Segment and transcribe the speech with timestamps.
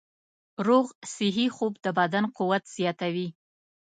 [0.67, 3.27] روغ صحي خوب د بدن قوت زیاتوي.